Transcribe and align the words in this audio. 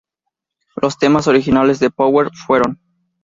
Los 0.81 0.97
temas 0.97 1.27
originales 1.27 1.77
de 1.79 1.91
Powell 1.91 2.31
fueron. 2.33 2.79